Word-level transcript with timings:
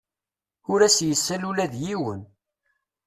Ur 0.71 0.79
as-yessal 0.81 1.41
ula 1.49 1.65
d 1.73 1.75
yiwen. 1.83 2.21